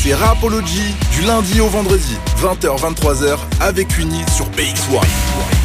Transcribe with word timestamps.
C'est 0.00 0.14
Rapology 0.14 0.94
du 1.10 1.22
lundi 1.22 1.60
au 1.60 1.66
vendredi, 1.66 2.16
20h-23h 2.40 3.36
avec 3.60 3.98
Uni 3.98 4.22
sur 4.32 4.46
BX1. 4.50 5.57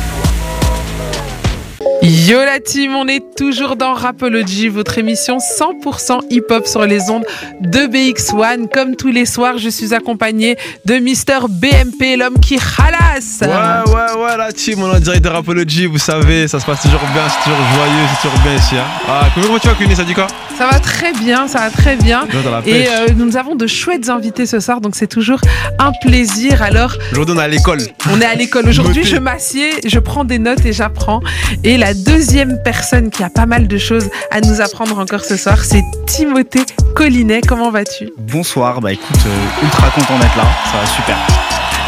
Yo 2.06 2.40
la 2.44 2.60
team, 2.60 2.98
on 2.98 3.08
est 3.08 3.24
toujours 3.38 3.78
dans 3.78 3.94
Rapology, 3.94 4.68
votre 4.68 4.98
émission 4.98 5.38
100% 5.38 6.20
hip-hop 6.30 6.68
sur 6.68 6.86
les 6.86 7.10
ondes 7.10 7.24
de 7.62 7.80
BX1. 7.80 8.68
Comme 8.68 8.98
tous 8.98 9.08
les 9.08 9.26
soirs, 9.26 9.58
je 9.58 9.70
suis 9.70 9.94
accompagné 9.94 10.58
de 10.84 10.96
Mister 10.96 11.40
BMP, 11.50 12.18
l'homme 12.18 12.42
qui 12.42 12.58
ralasse. 12.58 13.40
Ouais, 13.42 13.94
ouais, 13.94 14.22
ouais, 14.22 14.38
la 14.38 14.52
team, 14.52 14.84
on 14.84 14.92
est 14.92 14.98
en 14.98 15.00
direct 15.00 15.24
de 15.24 15.30
Rapology, 15.30 15.86
vous 15.86 15.98
savez, 15.98 16.50
ça 16.50 16.60
se 16.60 16.66
passe 16.66 16.82
toujours 16.82 17.00
bien, 17.14 17.24
c'est 17.30 17.50
toujours 17.50 17.66
joyeux, 17.74 18.08
c'est 18.10 18.28
toujours 18.28 18.44
bien 18.44 18.56
ici. 18.56 18.76
Hein. 18.76 18.88
Ah, 19.08 19.30
comment 19.34 19.58
tu 19.58 19.70
vas, 19.70 19.76
Cuny, 19.76 19.96
ça 19.96 20.04
dit 20.04 20.14
quoi? 20.14 20.28
Ça 20.58 20.68
va 20.68 20.80
très 20.80 21.14
bien, 21.14 21.48
ça 21.48 21.60
va 21.60 21.70
très 21.70 21.96
bien. 21.96 22.26
Et 22.66 22.88
euh, 22.88 23.08
nous 23.16 23.38
avons 23.38 23.56
de 23.56 23.66
chouettes 23.66 24.10
invités 24.10 24.46
ce 24.46 24.60
soir, 24.60 24.82
donc 24.82 24.96
c'est 24.96 25.08
toujours 25.08 25.40
un 25.80 25.92
plaisir. 26.02 26.62
Alors, 26.62 26.96
Aujourd'hui, 27.14 27.36
on 27.36 27.40
est 27.40 27.44
à 27.44 27.48
l'école. 27.48 27.80
On 28.12 28.20
est 28.20 28.26
à 28.26 28.36
l'école 28.36 28.68
aujourd'hui, 28.68 29.06
je 29.06 29.16
m'assieds, 29.16 29.72
je 29.86 30.00
prends 30.00 30.26
des 30.26 30.38
notes 30.38 30.66
et 30.66 30.74
j'apprends. 30.74 31.22
Et 31.64 31.78
la 31.78 31.93
deuxième 31.94 32.60
personne 32.64 33.10
qui 33.10 33.24
a 33.24 33.30
pas 33.30 33.46
mal 33.46 33.68
de 33.68 33.78
choses 33.78 34.10
à 34.32 34.42
nous 34.42 34.62
apprendre 34.62 35.00
encore 35.00 35.24
ce 35.24 35.38
soir, 35.38 35.64
c'est 35.64 35.84
Timothée 36.08 36.66
Collinet. 36.96 37.42
Comment 37.42 37.72
vas-tu? 37.72 38.10
Bonsoir, 38.18 38.82
bah 38.82 38.92
écoute, 38.92 39.20
euh, 39.26 39.64
ultra 39.64 39.90
content 39.90 40.18
d'être 40.20 40.36
là, 40.36 40.46
ça 40.72 40.78
va 40.78 40.86
super. 40.86 41.18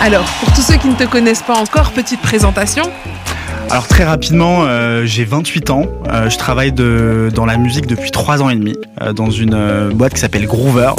Alors, 0.02 0.26
pour 0.40 0.54
tous 0.54 0.62
ceux 0.62 0.78
qui 0.78 0.88
ne 0.88 0.96
te 0.96 1.06
connaissent 1.06 1.42
pas 1.42 1.56
encore, 1.56 1.92
petite 1.92 2.22
présentation. 2.22 2.84
Alors 3.70 3.88
très 3.88 4.04
rapidement, 4.04 4.64
euh, 4.64 5.06
j'ai 5.06 5.26
28 5.26 5.70
ans, 5.72 5.86
euh, 6.12 6.30
je 6.30 6.38
travaille 6.38 6.72
de, 6.72 7.32
dans 7.34 7.46
la 7.46 7.58
musique 7.58 7.88
depuis 7.88 8.12
3 8.12 8.44
ans 8.44 8.50
et 8.50 8.56
demi, 8.56 8.76
dans 9.16 9.32
une 9.32 9.90
boîte 9.94 10.14
qui 10.14 10.20
s'appelle 10.20 10.46
Groover. 10.46 10.92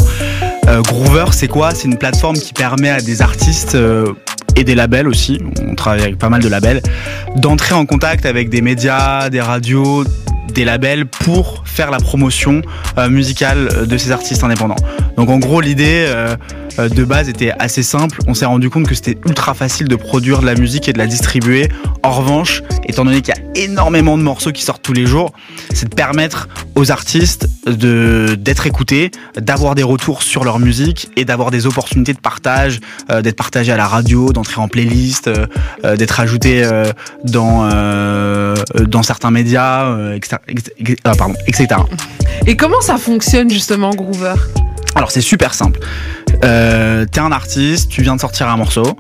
Groover, 0.67 1.27
c'est 1.31 1.47
quoi? 1.47 1.71
C'est 1.75 1.87
une 1.87 1.97
plateforme 1.97 2.37
qui 2.37 2.53
permet 2.53 2.91
à 2.91 3.01
des 3.01 3.23
artistes 3.23 3.77
et 4.57 4.65
des 4.65 4.75
labels 4.75 5.07
aussi, 5.07 5.41
on 5.63 5.75
travaille 5.75 6.03
avec 6.03 6.19
pas 6.19 6.29
mal 6.29 6.43
de 6.43 6.49
labels, 6.49 6.83
d'entrer 7.37 7.75
en 7.75 7.87
contact 7.87 8.27
avec 8.27 8.49
des 8.49 8.63
médias, 8.63 9.29
des 9.29 9.41
radios, 9.41 10.05
des 10.53 10.65
labels 10.65 11.07
pour 11.07 11.63
faire 11.67 11.91
la 11.91 11.99
promotion 11.99 12.63
euh, 12.99 13.11
musicale 13.11 13.87
de 13.87 13.99
ces 13.99 14.11
artistes 14.11 14.43
indépendants. 14.43 14.77
Donc 15.17 15.29
en 15.29 15.39
gros 15.39 15.61
l'idée 15.61 16.07
euh, 16.09 16.37
de 16.79 17.05
base 17.05 17.29
était 17.29 17.53
assez 17.59 17.83
simple, 17.83 18.19
on 18.27 18.35
s'est 18.35 18.47
rendu 18.47 18.71
compte 18.71 18.87
que 18.87 18.95
c'était 18.95 19.19
ultra 19.27 19.55
facile 19.55 19.89
de 19.89 19.97
produire 19.97 20.41
de 20.41 20.47
la 20.47 20.55
musique 20.55 20.89
et 20.89 20.93
de 20.93 20.99
la 20.99 21.07
distribuer. 21.07 21.69
En 22.03 22.11
revanche, 22.11 22.63
étant 22.85 23.05
donné 23.05 23.23
qu'il 23.23 23.35
y 23.35 23.39
a 23.39 23.65
énormément 23.65 24.19
de 24.19 24.23
morceaux 24.23 24.53
qui 24.53 24.63
sortent 24.63 24.83
tous 24.83 24.93
les 24.93 25.07
jours, 25.07 25.33
c'est 25.73 25.89
de 25.89 25.95
permettre 25.95 26.49
aux 26.75 26.91
artistes 26.91 27.49
d'être 27.67 28.67
écoutés, 28.67 29.11
d'avoir 29.37 29.75
des 29.75 29.83
retours 29.83 30.23
sur 30.23 30.45
leur 30.45 30.59
musique 30.59 31.09
et 31.17 31.25
d'avoir 31.25 31.51
des 31.51 31.67
opportunités 31.67 32.13
de 32.13 32.21
partage, 32.21 32.81
euh, 33.11 33.23
d'être 33.23 33.37
partagé 33.37 33.73
à 33.73 33.77
la 33.77 33.87
radio, 33.87 34.33
d'entrer 34.33 34.61
en 34.61 34.69
playlist, 34.69 35.29
euh, 35.29 35.47
euh, 35.85 35.97
d'être 35.97 36.21
ajouté 36.21 36.63
euh, 36.63 36.93
dans 37.25 37.69
euh, 37.73 38.55
certains 39.03 39.31
médias, 39.31 39.87
euh, 39.87 40.15
etc., 40.15 40.39
ah. 41.05 41.85
Et 42.47 42.57
comment 42.57 42.81
ça 42.81 42.99
fonctionne 42.99 43.51
justement, 43.51 43.91
Groover? 43.91 44.35
Alors 44.97 45.11
c'est 45.11 45.21
super 45.21 45.53
simple. 45.53 45.79
Euh, 46.43 47.05
T'es 47.05 47.21
un 47.21 47.31
artiste, 47.31 47.91
tu 47.91 48.01
viens 48.01 48.17
de 48.17 48.21
sortir 48.21 48.49
un 48.49 48.57
morceau, 48.57 48.99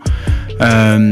euh, 0.60 1.10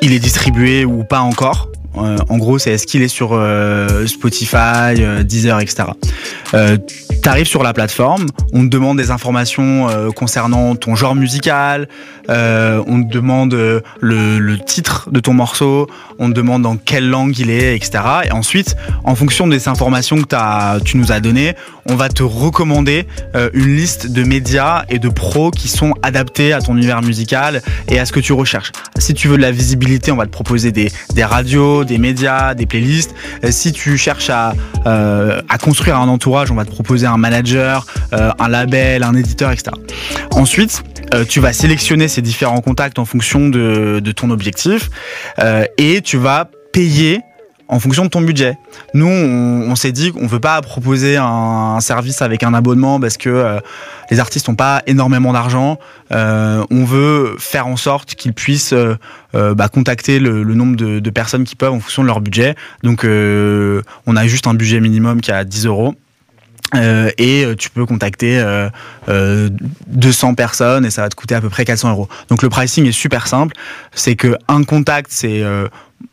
il 0.00 0.12
est 0.12 0.18
distribué 0.18 0.86
ou 0.86 1.04
pas 1.04 1.20
encore. 1.20 1.68
Euh, 1.98 2.16
en 2.28 2.38
gros, 2.38 2.58
c'est 2.58 2.70
est-ce 2.70 2.86
qu'il 2.86 3.02
est 3.02 3.08
sur 3.08 3.38
Spotify, 4.06 5.24
Deezer, 5.24 5.60
etc. 5.60 5.84
Euh, 6.54 6.76
T'arrives 7.22 7.46
sur 7.46 7.62
la 7.62 7.74
plateforme, 7.74 8.26
on 8.54 8.64
te 8.64 8.68
demande 8.68 8.96
des 8.96 9.10
informations 9.10 9.90
euh, 9.90 10.10
concernant 10.10 10.74
ton 10.74 10.96
genre 10.96 11.14
musical, 11.14 11.86
euh, 12.30 12.82
on 12.86 13.02
te 13.02 13.12
demande 13.12 13.52
euh, 13.52 13.80
le, 14.00 14.38
le 14.38 14.58
titre 14.58 15.10
de 15.12 15.20
ton 15.20 15.34
morceau, 15.34 15.86
on 16.18 16.30
te 16.30 16.34
demande 16.34 16.62
dans 16.62 16.76
quelle 16.76 17.10
langue 17.10 17.38
il 17.38 17.50
est, 17.50 17.76
etc. 17.76 18.02
Et 18.24 18.32
ensuite, 18.32 18.74
en 19.04 19.14
fonction 19.14 19.46
des 19.46 19.68
informations 19.68 20.22
que 20.22 20.78
tu 20.82 20.96
nous 20.96 21.12
as 21.12 21.20
données, 21.20 21.54
on 21.86 21.94
va 21.94 22.08
te 22.08 22.22
recommander 22.22 23.06
euh, 23.34 23.50
une 23.52 23.76
liste 23.76 24.10
de 24.10 24.22
médias 24.24 24.84
et 24.88 24.98
de 24.98 25.08
pros 25.10 25.50
qui 25.50 25.68
sont 25.68 25.94
adaptés 26.02 26.54
à 26.54 26.62
ton 26.62 26.74
univers 26.74 27.02
musical 27.02 27.60
et 27.88 27.98
à 27.98 28.06
ce 28.06 28.12
que 28.12 28.20
tu 28.20 28.32
recherches. 28.32 28.72
Si 28.96 29.12
tu 29.12 29.28
veux 29.28 29.36
de 29.36 29.42
la 29.42 29.52
visibilité, 29.52 30.10
on 30.10 30.16
va 30.16 30.24
te 30.24 30.30
proposer 30.30 30.72
des, 30.72 30.90
des 31.14 31.24
radios, 31.24 31.84
des 31.84 31.98
médias, 31.98 32.54
des 32.54 32.64
playlists. 32.64 33.14
Euh, 33.44 33.50
si 33.50 33.72
tu 33.72 33.98
cherches 33.98 34.30
à, 34.30 34.54
à 34.86 35.58
construire 35.58 35.98
un 35.98 36.08
entourage, 36.08 36.39
on 36.48 36.54
va 36.54 36.64
te 36.64 36.70
proposer 36.70 37.06
un 37.06 37.16
manager, 37.16 37.84
euh, 38.12 38.30
un 38.38 38.48
label, 38.48 39.02
un 39.02 39.14
éditeur, 39.14 39.50
etc. 39.50 39.72
Ensuite, 40.30 40.82
euh, 41.12 41.24
tu 41.28 41.40
vas 41.40 41.52
sélectionner 41.52 42.08
ces 42.08 42.22
différents 42.22 42.60
contacts 42.60 42.98
en 42.98 43.04
fonction 43.04 43.48
de, 43.48 44.00
ton 44.16 44.30
objectif 44.30 44.90
euh, 45.38 45.64
et 45.76 46.00
tu 46.00 46.16
vas 46.16 46.48
payer 46.72 47.20
en 47.68 47.78
fonction 47.78 48.04
de 48.04 48.10
ton 48.10 48.20
budget. 48.20 48.56
Nous, 48.94 49.06
on, 49.06 49.76
s'est 49.76 49.92
dit 49.92 50.10
qu'on 50.10 50.26
veut 50.26 50.40
pas 50.40 50.60
proposer 50.60 51.16
un, 51.16 51.78
service 51.80 52.20
avec 52.20 52.42
un 52.42 52.52
abonnement 52.52 52.98
parce 52.98 53.16
que 53.16 53.60
les 54.10 54.18
artistes 54.18 54.48
n'ont 54.48 54.56
pas 54.56 54.82
énormément 54.88 55.32
d'argent. 55.32 55.78
On 56.10 56.84
veut 56.84 57.36
faire 57.38 57.68
en 57.68 57.76
sorte 57.76 58.16
qu'ils 58.16 58.32
puissent 58.32 58.74
bah, 59.32 59.68
contacter 59.68 60.18
le, 60.18 60.42
nombre 60.42 60.74
de, 60.74 60.98
de 60.98 61.10
personnes 61.10 61.44
qui 61.44 61.54
peuvent 61.54 61.72
en 61.72 61.78
fonction 61.78 62.02
de 62.02 62.08
leur 62.08 62.20
budget. 62.20 62.56
Donc, 62.82 63.04
on 63.04 64.16
a 64.16 64.26
juste 64.26 64.48
un 64.48 64.54
budget 64.54 64.80
minimum 64.80 65.20
qui 65.20 65.30
est 65.30 65.34
à 65.34 65.44
10 65.44 65.66
euros. 65.66 65.94
Euh, 66.74 67.10
et 67.18 67.44
euh, 67.44 67.56
tu 67.56 67.68
peux 67.70 67.84
contacter 67.84 68.38
euh, 68.38 68.68
euh, 69.08 69.48
200 69.88 70.34
personnes 70.34 70.84
et 70.84 70.90
ça 70.90 71.02
va 71.02 71.08
te 71.08 71.16
coûter 71.16 71.34
à 71.34 71.40
peu 71.40 71.48
près 71.48 71.64
400 71.64 71.90
euros. 71.90 72.08
Donc 72.28 72.42
le 72.42 72.48
pricing 72.48 72.86
est 72.86 72.92
super 72.92 73.26
simple, 73.26 73.56
c'est 73.92 74.14
que 74.14 74.36
un 74.48 74.62
contact 74.62 75.10
c'est 75.10 75.42
euh, 75.42 75.66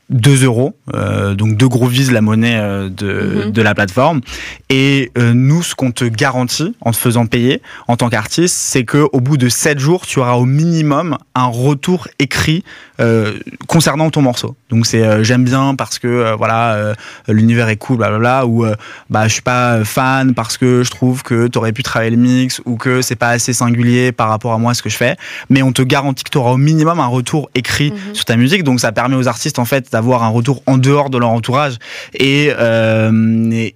2 0.10 0.46
euros, 0.46 0.74
euh, 0.96 1.36
donc 1.36 1.58
deux 1.58 1.68
gros 1.68 1.88
vise 1.88 2.12
la 2.14 2.22
monnaie 2.22 2.58
euh, 2.58 2.88
de, 2.90 3.44
Mhm. 3.48 3.52
de 3.52 3.62
la 3.62 3.76
plateforme. 3.76 4.22
Et 4.70 5.12
euh, 5.18 5.34
nous, 5.34 5.64
ce 5.64 5.76
qu'on 5.76 5.92
te 5.92 6.06
garantit 6.06 6.74
en 6.80 6.92
te 6.92 6.98
faisant 6.98 7.26
payer 7.26 7.62
en 7.90 7.98
tant 7.98 8.10
qu'artiste, 8.10 8.56
c'est 8.56 8.86
que 8.86 9.06
au 9.12 9.20
bout 9.20 9.36
de 9.36 9.50
7 9.50 9.80
jours, 9.80 10.06
tu 10.06 10.20
auras 10.20 10.34
au 10.36 10.46
minimum 10.46 11.18
un 11.36 11.46
retour 11.48 12.08
écrit 12.20 12.64
euh, 13.00 13.34
concernant 13.68 14.10
ton 14.10 14.22
morceau. 14.22 14.56
Donc 14.70 14.86
c'est 14.88 15.24
j'aime 15.24 15.44
bien 15.44 15.76
parce 15.76 16.00
que 16.00 16.34
voilà 16.38 16.96
l'univers 17.28 17.70
est 17.70 17.76
cool, 17.76 17.98
blablabla, 17.98 18.46
ou 18.48 18.66
bah 19.10 19.28
je 19.28 19.34
suis 19.34 19.42
pas 19.42 19.84
fan 19.86 20.34
parce 20.34 20.58
que 20.58 20.84
je 20.84 20.90
trouve 20.90 21.22
que 21.22 21.48
tu 21.48 21.58
aurais 21.58 21.74
pu 21.74 21.84
travailler 21.84 22.12
le 22.12 22.18
mix 22.18 22.62
ou 22.66 22.76
que 22.78 23.02
c'est 23.02 23.16
pas 23.16 23.30
assez 23.30 23.54
singulier 23.54 24.12
par 24.12 24.30
rapport 24.30 24.54
à 24.54 24.58
moi 24.58 24.74
ce 24.74 24.82
que 24.82 24.90
je 24.90 24.98
fais. 24.98 25.16
Mais 25.50 25.62
on 25.62 25.72
te 25.74 25.82
garantit 25.84 26.24
que 26.24 26.30
tu 26.32 26.38
auras 26.38 26.52
au 26.52 26.58
minimum 26.58 27.00
un 27.00 27.06
retour 27.08 27.50
écrit 27.56 27.92
Mhm. 27.92 28.16
sur 28.16 28.26
ta 28.26 28.36
musique, 28.36 28.64
donc 28.64 28.80
ça 28.80 28.92
permet 28.92 29.16
aux 29.16 29.28
artistes 29.28 29.60
en 29.60 29.66
fait 29.66 29.77
d'avoir 29.82 30.24
un 30.24 30.30
retour 30.30 30.62
en 30.66 30.78
dehors 30.78 31.10
de 31.10 31.18
leur 31.18 31.30
entourage 31.30 31.78
et 32.14 32.52
euh, 32.58 33.70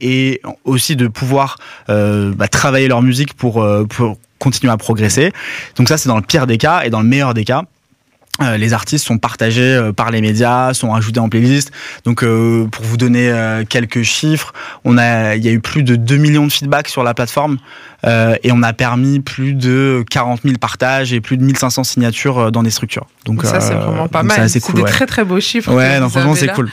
aussi 0.65 0.95
de 0.95 1.07
pouvoir 1.07 1.57
euh, 1.89 2.31
bah, 2.35 2.47
travailler 2.47 2.87
leur 2.87 3.01
musique 3.01 3.31
euh, 3.43 3.85
pour 3.85 4.17
continuer 4.39 4.71
à 4.71 4.77
progresser. 4.77 5.31
Donc 5.75 5.87
ça 5.87 5.97
c'est 5.97 6.09
dans 6.09 6.17
le 6.17 6.23
pire 6.23 6.47
des 6.47 6.57
cas 6.57 6.81
et 6.83 6.89
dans 6.89 7.01
le 7.01 7.07
meilleur 7.07 7.33
des 7.33 7.45
cas. 7.45 7.63
Euh, 8.41 8.57
les 8.57 8.73
artistes 8.73 9.05
sont 9.05 9.17
partagés 9.17 9.61
euh, 9.61 9.91
par 9.91 10.11
les 10.11 10.21
médias, 10.21 10.73
sont 10.73 10.93
ajoutés 10.93 11.19
en 11.19 11.29
playlist. 11.29 11.71
Donc, 12.05 12.23
euh, 12.23 12.65
pour 12.67 12.85
vous 12.85 12.97
donner 12.97 13.29
euh, 13.29 13.63
quelques 13.67 14.03
chiffres, 14.03 14.53
on 14.83 14.97
a, 14.97 15.35
il 15.35 15.43
y 15.43 15.49
a 15.49 15.51
eu 15.51 15.59
plus 15.59 15.83
de 15.83 15.95
2 15.95 16.17
millions 16.17 16.45
de 16.45 16.51
feedbacks 16.51 16.87
sur 16.87 17.03
la 17.03 17.13
plateforme 17.13 17.57
euh, 18.05 18.35
et 18.43 18.51
on 18.51 18.63
a 18.63 18.73
permis 18.73 19.19
plus 19.19 19.53
de 19.53 20.03
40 20.09 20.41
000 20.43 20.55
partages 20.59 21.13
et 21.13 21.21
plus 21.21 21.37
de 21.37 21.43
1500 21.43 21.83
signatures 21.83 22.51
dans 22.51 22.63
des 22.63 22.71
structures. 22.71 23.07
Donc, 23.25 23.43
Ça, 23.45 23.59
c'est 23.59 23.73
vraiment 23.73 24.07
pas 24.07 24.23
mal. 24.23 24.49
C'est 24.49 24.59
cool. 24.59 24.75
des 24.75 24.81
ouais. 24.81 24.89
très 24.89 25.05
très 25.05 25.23
beaux 25.23 25.39
chiffres. 25.39 25.73
Ouais, 25.73 25.99
non, 25.99 26.09
franchement, 26.09 26.35
c'est 26.35 26.53
cool. 26.53 26.71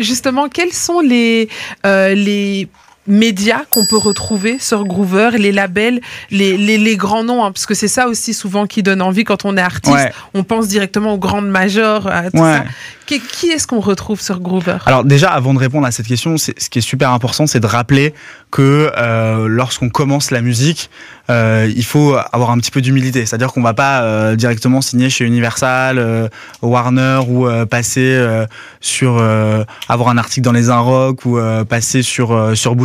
Justement, 0.00 0.48
quels 0.48 0.72
sont 0.72 1.00
les, 1.00 1.48
les 1.84 2.68
médias 3.06 3.62
qu'on 3.70 3.84
peut 3.84 3.96
retrouver 3.98 4.58
sur 4.58 4.84
Groover, 4.84 5.30
les 5.38 5.50
labels, 5.52 6.00
les, 6.30 6.56
les, 6.56 6.78
les 6.78 6.96
grands 6.96 7.24
noms, 7.24 7.44
hein, 7.44 7.50
parce 7.52 7.66
que 7.66 7.74
c'est 7.74 7.88
ça 7.88 8.06
aussi 8.08 8.32
souvent 8.34 8.66
qui 8.66 8.82
donne 8.82 9.02
envie 9.02 9.24
quand 9.24 9.44
on 9.44 9.56
est 9.56 9.60
artiste. 9.60 9.94
Ouais. 9.96 10.12
On 10.34 10.44
pense 10.44 10.68
directement 10.68 11.14
aux 11.14 11.18
grandes 11.18 11.48
majors, 11.48 12.06
à 12.06 12.30
tout 12.30 12.38
Ouais. 12.38 12.58
ça. 12.58 12.64
Qui, 13.06 13.20
qui 13.20 13.48
est-ce 13.50 13.66
qu'on 13.66 13.80
retrouve 13.80 14.20
sur 14.20 14.38
Groover? 14.38 14.78
Alors 14.86 15.04
déjà, 15.04 15.30
avant 15.30 15.52
de 15.52 15.58
répondre 15.58 15.86
à 15.86 15.90
cette 15.90 16.06
question, 16.06 16.38
ce 16.38 16.52
qui 16.52 16.78
est 16.78 16.82
super 16.82 17.10
important, 17.10 17.46
c'est 17.48 17.58
de 17.58 17.66
rappeler 17.66 18.14
que 18.52 18.92
euh, 18.96 19.48
lorsqu'on 19.48 19.88
commence 19.90 20.30
la 20.30 20.40
musique, 20.40 20.88
euh, 21.28 21.70
il 21.74 21.84
faut 21.84 22.16
avoir 22.32 22.50
un 22.52 22.58
petit 22.58 22.70
peu 22.70 22.80
d'humilité. 22.80 23.26
C'est-à-dire 23.26 23.52
qu'on 23.52 23.60
va 23.62 23.74
pas 23.74 24.02
euh, 24.02 24.36
directement 24.36 24.80
signer 24.80 25.10
chez 25.10 25.24
Universal, 25.24 25.98
euh, 25.98 26.28
Warner 26.62 27.20
ou 27.26 27.48
euh, 27.48 27.66
passer 27.66 28.00
euh, 28.14 28.46
sur 28.80 29.18
euh, 29.18 29.64
avoir 29.88 30.08
un 30.08 30.16
article 30.18 30.42
dans 30.44 30.52
les 30.52 30.70
Inrock 30.70 31.24
ou 31.26 31.38
euh, 31.38 31.64
passer 31.64 32.02
sur 32.02 32.32
euh, 32.32 32.54
sur 32.54 32.76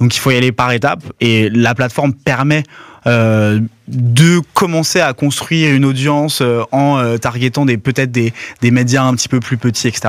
Donc 0.00 0.14
il 0.14 0.18
faut 0.18 0.30
y 0.30 0.36
aller 0.36 0.52
par 0.52 0.72
étapes 0.72 1.02
et 1.20 1.50
la 1.50 1.74
plateforme 1.74 2.14
permet 2.14 2.62
euh, 3.06 3.60
de 3.86 4.40
commencer 4.54 5.00
à 5.00 5.12
construire 5.12 5.74
une 5.74 5.84
audience 5.84 6.40
euh, 6.40 6.62
en 6.72 6.96
euh, 6.96 7.18
targetant 7.18 7.66
des 7.66 7.76
peut-être 7.76 8.10
des, 8.10 8.32
des 8.62 8.70
médias 8.70 9.02
un 9.02 9.14
petit 9.14 9.28
peu 9.28 9.40
plus 9.40 9.58
petits, 9.58 9.88
etc. 9.88 10.08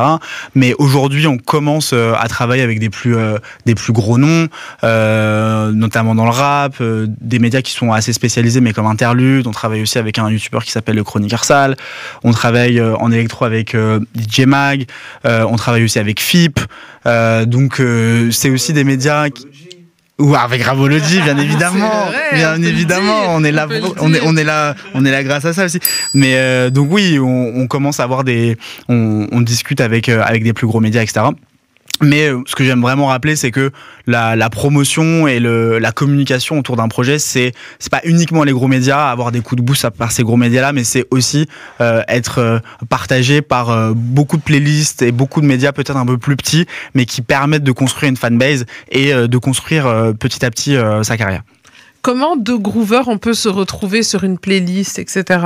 Mais 0.55 0.73
aujourd'hui, 0.77 1.27
on 1.27 1.37
commence 1.37 1.91
à 1.91 2.25
travailler 2.29 2.63
avec 2.63 2.79
des 2.79 2.89
plus 2.89 3.17
des 3.65 3.75
plus 3.75 3.91
gros 3.91 4.17
noms, 4.17 4.47
notamment 4.81 6.15
dans 6.15 6.23
le 6.23 6.31
rap, 6.31 6.81
des 6.81 7.39
médias 7.39 7.61
qui 7.61 7.71
sont 7.71 7.91
assez 7.91 8.13
spécialisés, 8.13 8.61
mais 8.61 8.71
comme 8.71 8.85
Interlude. 8.85 9.45
On 9.47 9.51
travaille 9.51 9.81
aussi 9.81 9.97
avec 9.97 10.19
un 10.19 10.29
youtubeur 10.29 10.63
qui 10.63 10.71
s'appelle 10.71 10.95
le 10.95 11.03
Chroniqueur 11.03 11.43
Sale. 11.43 11.75
On 12.23 12.31
travaille 12.31 12.81
en 12.81 13.11
électro 13.11 13.43
avec 13.43 13.75
DJ 14.15 14.41
Mag. 14.41 14.85
On 15.25 15.55
travaille 15.57 15.83
aussi 15.83 15.99
avec 15.99 16.21
FIP. 16.21 16.59
Donc 17.05 17.81
c'est 18.31 18.49
aussi 18.49 18.71
des 18.71 18.85
médias 18.85 19.29
qui, 19.29 19.45
ou 20.19 20.35
avec 20.35 20.61
Ravology, 20.63 21.21
bien 21.21 21.37
évidemment, 21.45 22.05
vrai, 22.05 22.29
bien 22.33 22.61
évidemment, 22.61 23.35
on 23.35 23.43
est 23.43 23.51
là, 23.51 23.67
on 23.99 24.13
est, 24.13 24.19
dire. 24.19 24.23
on 24.25 24.37
est 24.37 24.43
là, 24.43 24.75
on 24.93 25.05
est 25.05 25.11
là 25.11 25.23
grâce 25.23 25.45
à 25.45 25.53
ça 25.53 25.65
aussi. 25.65 25.79
Mais 26.13 26.35
euh, 26.35 26.69
donc 26.69 26.89
oui, 26.91 27.19
on, 27.19 27.53
on 27.55 27.67
commence 27.67 27.99
à 27.99 28.03
avoir 28.03 28.23
des, 28.23 28.57
on, 28.87 29.27
on 29.31 29.41
discute 29.41 29.81
avec 29.81 30.09
euh, 30.09 30.21
avec 30.23 30.43
des 30.43 30.53
plus 30.53 30.67
gros 30.67 30.79
médias, 30.79 31.01
etc. 31.01 31.25
Mais 32.01 32.27
euh, 32.27 32.41
ce 32.45 32.55
que 32.55 32.63
j'aime 32.63 32.81
vraiment 32.81 33.07
rappeler, 33.07 33.35
c'est 33.35 33.51
que 33.51 33.71
la, 34.05 34.35
la 34.35 34.49
promotion 34.49 35.27
et 35.27 35.39
le, 35.39 35.79
la 35.79 35.91
communication 35.91 36.59
autour 36.59 36.75
d'un 36.75 36.87
projet, 36.87 37.19
c'est 37.19 37.53
c'est 37.79 37.91
pas 37.91 38.01
uniquement 38.03 38.43
les 38.43 38.51
gros 38.51 38.67
médias, 38.67 39.09
avoir 39.09 39.31
des 39.31 39.41
coups 39.41 39.61
de 39.61 39.65
boost 39.65 39.89
par 39.91 40.11
ces 40.11 40.23
gros 40.23 40.37
médias-là, 40.37 40.73
mais 40.73 40.83
c'est 40.83 41.05
aussi 41.11 41.47
euh, 41.79 42.03
être 42.07 42.39
euh, 42.39 42.59
partagé 42.89 43.41
par 43.41 43.69
euh, 43.69 43.93
beaucoup 43.95 44.37
de 44.37 44.41
playlists 44.41 45.01
et 45.01 45.11
beaucoup 45.11 45.39
de 45.41 45.45
médias 45.45 45.71
peut-être 45.71 45.97
un 45.97 46.05
peu 46.05 46.17
plus 46.17 46.35
petits, 46.35 46.65
mais 46.93 47.05
qui 47.05 47.21
permettent 47.21 47.63
de 47.63 47.71
construire 47.71 48.09
une 48.09 48.17
fanbase 48.17 48.65
et 48.91 49.13
euh, 49.13 49.27
de 49.27 49.37
construire 49.37 49.87
euh, 49.87 50.11
petit 50.11 50.45
à 50.45 50.51
petit 50.51 50.75
sa 51.03 51.17
carrière. 51.17 51.43
Comment 52.05 52.35
de 52.35 52.53
Groover 52.53 53.01
on 53.07 53.17
peut 53.17 53.33
se 53.33 53.49
retrouver 53.49 54.03
sur 54.03 54.23
une 54.23 54.37
playlist, 54.37 54.99
etc. 54.99 55.39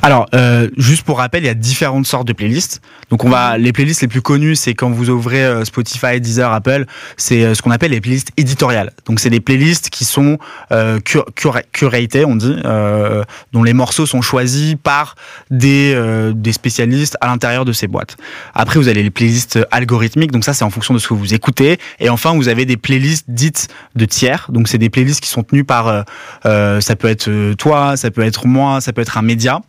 Alors, 0.00 0.26
euh, 0.32 0.68
juste 0.76 1.02
pour 1.02 1.18
rappel, 1.18 1.42
il 1.42 1.46
y 1.46 1.48
a 1.48 1.54
différentes 1.54 2.06
sortes 2.06 2.28
de 2.28 2.32
playlists. 2.32 2.80
Donc, 3.10 3.24
on 3.24 3.28
va 3.28 3.58
les 3.58 3.72
playlists 3.72 4.00
les 4.00 4.06
plus 4.06 4.22
connues, 4.22 4.54
c'est 4.54 4.74
quand 4.74 4.90
vous 4.90 5.10
ouvrez 5.10 5.44
euh, 5.44 5.64
Spotify, 5.64 6.20
Deezer, 6.20 6.52
Apple, 6.52 6.84
c'est 7.16 7.42
euh, 7.42 7.54
ce 7.56 7.62
qu'on 7.62 7.72
appelle 7.72 7.90
les 7.90 8.00
playlists 8.00 8.30
éditoriales. 8.36 8.92
Donc, 9.06 9.18
c'est 9.18 9.28
des 9.28 9.40
playlists 9.40 9.90
qui 9.90 10.04
sont 10.04 10.38
euh, 10.70 11.00
cur- 11.00 11.24
cura- 11.34 11.64
curatées, 11.72 12.24
on 12.24 12.36
dit, 12.36 12.54
euh, 12.64 13.24
dont 13.52 13.64
les 13.64 13.72
morceaux 13.72 14.06
sont 14.06 14.22
choisis 14.22 14.76
par 14.80 15.16
des 15.50 15.94
euh, 15.96 16.32
des 16.32 16.52
spécialistes 16.52 17.16
à 17.20 17.26
l'intérieur 17.26 17.64
de 17.64 17.72
ces 17.72 17.88
boîtes. 17.88 18.16
Après, 18.54 18.78
vous 18.78 18.86
avez 18.86 19.02
les 19.02 19.10
playlists 19.10 19.58
algorithmiques. 19.72 20.30
Donc, 20.30 20.44
ça, 20.44 20.54
c'est 20.54 20.64
en 20.64 20.70
fonction 20.70 20.94
de 20.94 21.00
ce 21.00 21.08
que 21.08 21.14
vous 21.14 21.34
écoutez. 21.34 21.78
Et 21.98 22.08
enfin, 22.08 22.36
vous 22.36 22.46
avez 22.46 22.66
des 22.66 22.76
playlists 22.76 23.24
dites 23.26 23.66
de 23.96 24.04
tiers. 24.04 24.46
Donc, 24.48 24.68
c'est 24.68 24.78
des 24.78 24.88
playlists 24.88 25.20
qui 25.20 25.28
sont 25.28 25.42
tenues 25.42 25.64
par, 25.64 25.71
euh, 25.80 26.02
euh, 26.46 26.80
ça 26.80 26.96
peut 26.96 27.08
être 27.08 27.28
euh, 27.28 27.54
toi, 27.54 27.96
ça 27.96 28.10
peut 28.10 28.22
être 28.22 28.46
moi, 28.46 28.80
ça 28.80 28.92
peut 28.92 29.00
être 29.00 29.18
un 29.18 29.22
média 29.22 29.60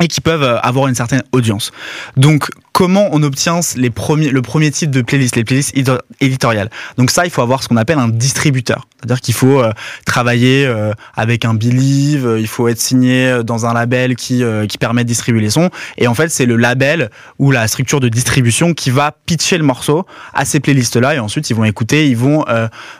et 0.00 0.08
qui 0.08 0.20
peuvent 0.20 0.42
euh, 0.42 0.58
avoir 0.60 0.88
une 0.88 0.94
certaine 0.94 1.22
audience. 1.32 1.72
Donc, 2.16 2.48
comment 2.72 3.08
on 3.12 3.22
obtient 3.22 3.60
les 3.76 3.90
premiers, 3.90 4.30
le 4.30 4.42
premier 4.42 4.70
type 4.70 4.90
de 4.90 5.00
playlist, 5.00 5.36
les 5.36 5.44
playlists 5.44 5.74
éditoriales? 6.20 6.70
Donc 6.98 7.10
ça, 7.10 7.24
il 7.24 7.30
faut 7.30 7.40
avoir 7.40 7.62
ce 7.62 7.68
qu'on 7.68 7.76
appelle 7.76 7.98
un 7.98 8.08
distributeur. 8.08 8.86
C'est-à-dire 8.98 9.20
qu'il 9.20 9.34
faut 9.34 9.60
euh, 9.60 9.72
travailler 10.06 10.66
euh, 10.66 10.92
avec 11.14 11.44
un 11.44 11.54
Believe, 11.54 12.26
euh, 12.26 12.40
il 12.40 12.48
faut 12.48 12.68
être 12.68 12.80
signé 12.80 13.28
euh, 13.28 13.42
dans 13.42 13.66
un 13.66 13.74
label 13.74 14.16
qui, 14.16 14.42
euh, 14.42 14.66
qui 14.66 14.78
permet 14.78 15.04
de 15.04 15.08
distribuer 15.08 15.40
les 15.40 15.50
sons. 15.50 15.70
Et 15.98 16.08
en 16.08 16.14
fait, 16.14 16.28
c'est 16.28 16.46
le 16.46 16.56
label 16.56 17.10
ou 17.38 17.52
la 17.52 17.68
structure 17.68 18.00
de 18.00 18.08
distribution 18.08 18.74
qui 18.74 18.90
va 18.90 19.12
pitcher 19.26 19.56
le 19.56 19.64
morceau 19.64 20.04
à 20.32 20.44
ces 20.44 20.58
playlists-là. 20.58 21.14
Et 21.14 21.18
ensuite, 21.20 21.50
ils 21.50 21.56
vont 21.56 21.64
écouter, 21.64 22.08
ils 22.08 22.16
vont 22.16 22.44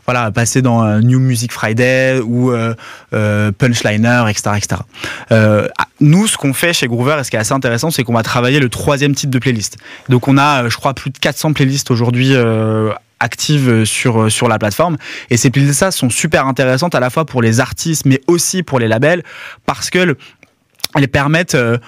voilà, 0.06 0.30
passer 0.30 0.62
dans 0.62 1.00
New 1.00 1.18
Music 1.18 1.52
Friday 1.52 2.20
ou 2.20 2.52
Punchliner, 3.10 4.24
etc. 4.28 4.50
etc. 4.56 4.76
Euh, 6.04 6.08
nous, 6.08 6.26
ce 6.26 6.36
qu'on 6.36 6.52
fait 6.52 6.72
chez 6.72 6.86
Groover, 6.86 7.16
et 7.20 7.24
ce 7.24 7.30
qui 7.30 7.36
est 7.36 7.40
assez 7.40 7.52
intéressant, 7.52 7.90
c'est 7.90 8.04
qu'on 8.04 8.14
va 8.14 8.22
travailler 8.22 8.60
le 8.60 8.68
troisième 8.68 9.14
type 9.14 9.30
de 9.30 9.38
playlist. 9.38 9.78
Donc, 10.08 10.28
on 10.28 10.38
a, 10.38 10.64
euh, 10.64 10.70
je 10.70 10.76
crois, 10.76 10.94
plus 10.94 11.10
de 11.10 11.18
400 11.18 11.52
playlists 11.52 11.90
aujourd'hui 11.90 12.30
euh, 12.32 12.92
actives 13.20 13.84
sur, 13.84 14.30
sur 14.30 14.48
la 14.48 14.58
plateforme. 14.58 14.96
Et 15.30 15.36
ces 15.36 15.50
playlists-là 15.50 15.90
sont 15.90 16.10
super 16.10 16.46
intéressantes 16.46 16.94
à 16.94 17.00
la 17.00 17.10
fois 17.10 17.24
pour 17.24 17.42
les 17.42 17.60
artistes, 17.60 18.04
mais 18.04 18.20
aussi 18.26 18.62
pour 18.62 18.78
les 18.78 18.88
labels, 18.88 19.22
parce 19.66 19.90
que 19.90 20.16
elles 20.94 21.08
permettent 21.08 21.54
euh, 21.54 21.78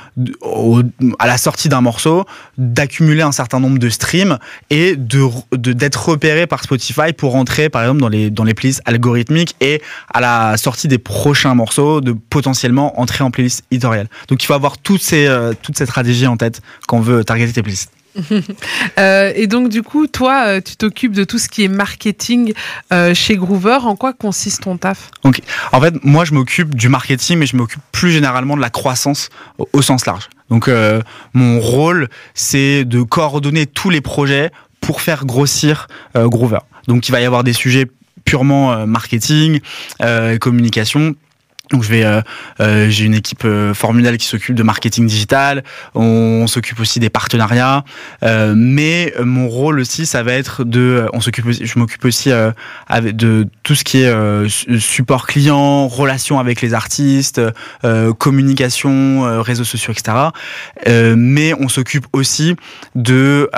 à 1.18 1.26
la 1.26 1.38
sortie 1.38 1.68
d'un 1.68 1.80
morceau 1.80 2.24
d'accumuler 2.58 3.22
un 3.22 3.32
certain 3.32 3.60
nombre 3.60 3.78
de 3.78 3.88
streams 3.88 4.38
et 4.70 4.96
de 4.96 5.26
d'être 5.52 6.08
repéré 6.08 6.46
par 6.46 6.62
Spotify 6.62 7.12
pour 7.16 7.32
rentrer 7.32 7.68
par 7.68 7.82
exemple 7.82 8.00
dans 8.00 8.08
les 8.08 8.30
dans 8.30 8.44
les 8.44 8.54
playlists 8.54 8.82
algorithmiques 8.84 9.56
et 9.60 9.82
à 10.12 10.20
la 10.20 10.56
sortie 10.56 10.88
des 10.88 10.98
prochains 10.98 11.54
morceaux 11.54 12.00
de 12.00 12.12
potentiellement 12.12 13.00
entrer 13.00 13.24
en 13.24 13.30
playlist 13.30 13.64
éditoriale. 13.70 14.08
Donc 14.28 14.42
il 14.42 14.46
faut 14.46 14.54
avoir 14.54 14.78
toutes 14.78 15.02
ces 15.02 15.26
euh, 15.26 15.52
toutes 15.60 15.78
ces 15.78 15.86
stratégies 15.86 16.26
en 16.26 16.36
tête 16.36 16.60
quand 16.86 16.98
on 16.98 17.00
veut 17.00 17.24
targeter 17.24 17.52
tes 17.52 17.62
playlists. 17.62 17.95
Euh, 18.98 19.32
et 19.34 19.46
donc, 19.46 19.68
du 19.68 19.82
coup, 19.82 20.06
toi, 20.06 20.44
euh, 20.46 20.60
tu 20.64 20.76
t'occupes 20.76 21.12
de 21.12 21.24
tout 21.24 21.38
ce 21.38 21.48
qui 21.48 21.64
est 21.64 21.68
marketing 21.68 22.54
euh, 22.92 23.12
chez 23.14 23.36
Groover. 23.36 23.78
En 23.82 23.94
quoi 23.94 24.12
consiste 24.14 24.62
ton 24.62 24.78
taf? 24.78 25.10
En 25.72 25.80
fait, 25.80 25.94
moi, 26.02 26.24
je 26.24 26.32
m'occupe 26.32 26.74
du 26.74 26.88
marketing, 26.88 27.38
mais 27.38 27.46
je 27.46 27.56
m'occupe 27.56 27.82
plus 27.92 28.10
généralement 28.10 28.56
de 28.56 28.62
la 28.62 28.70
croissance 28.70 29.28
au, 29.72 29.82
sens 29.82 30.06
large. 30.06 30.28
Donc, 30.48 30.70
mon 31.34 31.60
rôle, 31.60 32.08
c'est 32.34 32.84
de 32.84 33.02
coordonner 33.02 33.66
tous 33.66 33.90
les 33.90 34.00
projets 34.00 34.50
pour 34.80 35.02
faire 35.02 35.26
grossir 35.26 35.88
Groover. 36.14 36.60
Donc, 36.88 37.08
il 37.08 37.12
va 37.12 37.20
y 37.20 37.24
avoir 37.24 37.44
des 37.44 37.52
sujets 37.52 37.86
purement 38.24 38.86
marketing, 38.86 39.60
communication. 40.40 41.14
Donc 41.70 41.82
je 41.82 41.88
vais, 41.88 42.04
euh, 42.04 42.20
euh, 42.60 42.88
j'ai 42.88 43.04
une 43.06 43.14
équipe 43.14 43.44
euh, 43.44 43.74
formidable 43.74 44.18
qui 44.18 44.26
s'occupe 44.26 44.54
de 44.54 44.62
marketing 44.62 45.06
digital. 45.06 45.64
On, 45.94 46.46
s'occupe 46.46 46.78
aussi 46.78 47.00
des 47.00 47.10
partenariats, 47.10 47.84
Euh, 48.22 48.54
mais 48.56 49.12
euh, 49.18 49.24
mon 49.24 49.48
rôle 49.48 49.80
aussi, 49.80 50.06
ça 50.06 50.22
va 50.22 50.32
être 50.32 50.62
de, 50.64 50.80
euh, 50.80 51.08
on 51.12 51.20
s'occupe, 51.20 51.50
je 51.50 51.78
m'occupe 51.78 52.04
aussi 52.04 52.30
de 52.30 53.48
tout 53.64 53.74
ce 53.74 53.82
qui 53.82 54.02
est 54.02 54.48
su- 54.48 54.80
support 54.80 55.26
client, 55.26 55.88
relation 55.88 56.38
avec 56.38 56.62
les 56.62 56.72
artistes, 56.72 57.40
communication, 58.18 59.42
réseaux 59.42 59.64
sociaux, 59.64 59.92
etc. 59.92 60.16
Mais 61.16 61.52
on 61.58 61.68
s'occupe 61.68 62.06
aussi 62.12 62.54
de, 62.94 63.50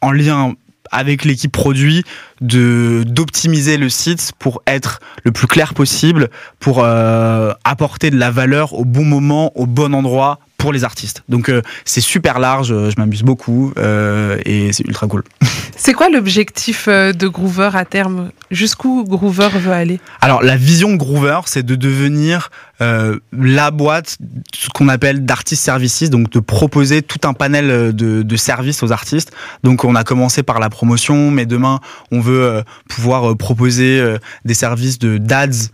en 0.00 0.12
lien 0.12 0.54
avec 0.90 1.24
l'équipe 1.24 1.52
produit, 1.52 2.04
de 2.40 3.04
d'optimiser 3.06 3.76
le 3.76 3.88
site 3.88 4.32
pour 4.38 4.62
être 4.66 5.00
le 5.24 5.32
plus 5.32 5.46
clair 5.46 5.74
possible, 5.74 6.28
pour 6.60 6.80
euh, 6.82 7.52
apporter 7.64 8.10
de 8.10 8.16
la 8.16 8.30
valeur 8.30 8.74
au 8.74 8.84
bon 8.84 9.04
moment, 9.04 9.52
au 9.56 9.66
bon 9.66 9.94
endroit 9.94 10.38
pour 10.58 10.72
les 10.72 10.82
artistes. 10.84 11.22
Donc 11.28 11.48
euh, 11.48 11.62
c'est 11.84 12.00
super 12.00 12.40
large, 12.40 12.72
euh, 12.72 12.90
je 12.90 13.00
m'amuse 13.00 13.22
beaucoup 13.22 13.72
euh, 13.78 14.38
et 14.44 14.72
c'est 14.72 14.84
ultra 14.84 15.06
cool. 15.06 15.22
C'est 15.80 15.92
quoi 15.92 16.08
l'objectif 16.08 16.88
de 16.88 17.28
Groover 17.28 17.70
à 17.74 17.84
terme? 17.84 18.32
Jusqu'où 18.50 19.04
Groover 19.04 19.48
veut 19.54 19.70
aller? 19.70 20.00
Alors 20.20 20.42
la 20.42 20.56
vision 20.56 20.90
de 20.90 20.96
Groover, 20.96 21.42
c'est 21.46 21.64
de 21.64 21.76
devenir 21.76 22.50
euh, 22.80 23.20
la 23.32 23.70
boîte, 23.70 24.18
ce 24.52 24.70
qu'on 24.70 24.88
appelle 24.88 25.24
d'artist 25.24 25.62
services, 25.62 26.10
donc 26.10 26.30
de 26.30 26.40
proposer 26.40 27.02
tout 27.02 27.20
un 27.28 27.32
panel 27.32 27.94
de, 27.94 28.22
de 28.22 28.36
services 28.36 28.82
aux 28.82 28.90
artistes. 28.90 29.30
Donc 29.62 29.84
on 29.84 29.94
a 29.94 30.02
commencé 30.02 30.42
par 30.42 30.58
la 30.58 30.68
promotion, 30.68 31.30
mais 31.30 31.46
demain 31.46 31.78
on 32.10 32.20
veut 32.20 32.27
euh, 32.30 32.62
pouvoir 32.88 33.30
euh, 33.30 33.34
proposer 33.34 34.00
euh, 34.00 34.18
des 34.44 34.54
services 34.54 34.98
de 34.98 35.18
d'ads 35.18 35.70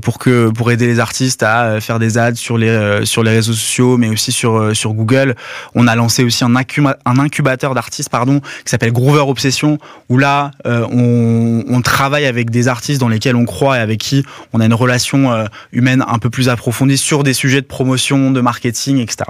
pour 0.00 0.18
que 0.18 0.48
pour 0.48 0.70
aider 0.70 0.86
les 0.86 1.00
artistes 1.00 1.42
à 1.42 1.82
faire 1.82 1.98
des 1.98 2.16
ads 2.16 2.34
sur 2.34 2.56
les 2.56 2.70
réseaux 3.06 3.52
sociaux, 3.52 3.98
mais 3.98 4.08
aussi 4.08 4.32
sur 4.32 4.72
Google. 4.94 5.34
On 5.74 5.86
a 5.86 5.94
lancé 5.94 6.24
aussi 6.24 6.44
un, 6.44 6.56
incubateur 6.56 7.74
d'artistes, 7.74 8.08
pardon, 8.08 8.40
qui 8.40 8.70
s'appelle 8.70 8.92
Groover 8.92 9.28
Obsession, 9.28 9.76
où 10.08 10.16
là 10.16 10.52
on, 10.64 11.62
on 11.68 11.82
travaille 11.82 12.24
avec 12.24 12.48
des 12.48 12.68
artistes 12.68 13.02
dans 13.02 13.10
lesquels 13.10 13.36
on 13.36 13.44
croit 13.44 13.76
et 13.76 13.80
avec 13.80 14.00
qui 14.00 14.24
on 14.54 14.60
a 14.60 14.64
une 14.64 14.72
relation 14.72 15.46
humaine 15.72 16.02
un 16.08 16.18
peu 16.18 16.30
plus 16.30 16.48
approfondie 16.48 16.96
sur 16.96 17.22
des 17.22 17.34
sujets 17.34 17.60
de 17.60 17.66
promotion, 17.66 18.30
de 18.30 18.40
marketing, 18.40 18.96
etc. 18.96 19.24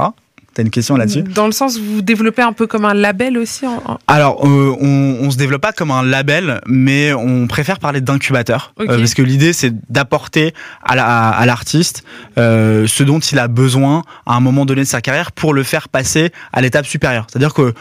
T'as 0.56 0.62
une 0.62 0.70
question 0.70 0.96
là-dessus? 0.96 1.20
Dans 1.22 1.44
le 1.44 1.52
sens 1.52 1.76
où 1.76 1.82
vous 1.84 2.00
développez 2.00 2.40
un 2.40 2.54
peu 2.54 2.66
comme 2.66 2.86
un 2.86 2.94
label 2.94 3.36
aussi 3.36 3.66
en- 3.66 3.98
Alors, 4.06 4.46
euh, 4.46 4.74
on, 4.80 5.18
on 5.20 5.30
se 5.30 5.36
développe 5.36 5.60
pas 5.60 5.72
comme 5.74 5.90
un 5.90 6.02
label, 6.02 6.62
mais 6.66 7.12
on 7.12 7.46
préfère 7.46 7.78
parler 7.78 8.00
d'incubateur. 8.00 8.72
Euh, 8.80 8.86
parce 8.86 9.12
que 9.12 9.20
l'idée 9.20 9.52
c'est 9.52 9.74
d'apporter 9.92 10.54
à 10.82 10.96
la- 10.96 11.28
à 11.28 11.44
l'artiste 11.44 12.04
euh, 12.38 12.86
ce 12.86 13.02
dont 13.02 13.18
il 13.18 13.38
a 13.38 13.48
besoin 13.48 14.02
à 14.24 14.34
un 14.34 14.40
moment 14.40 14.64
donné 14.64 14.80
de 14.80 14.86
sa 14.86 15.02
carrière 15.02 15.30
pour 15.30 15.52
le 15.52 15.62
faire 15.62 15.90
passer 15.90 16.32
à 16.54 16.62
l'étape 16.62 16.86
supérieure. 16.86 17.26
C'est-à-dire 17.30 17.52
que 17.52 17.74